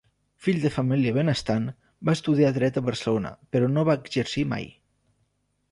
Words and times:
Fill 0.45 0.61
de 0.61 0.69
família 0.77 1.13
benestant, 1.17 1.67
va 2.09 2.15
estudiar 2.19 2.49
Dret 2.57 2.81
a 2.81 2.85
Barcelona, 2.89 3.35
però 3.57 3.73
no 3.77 3.87
va 3.91 3.99
exercir 4.07 4.49
mai. 4.57 4.69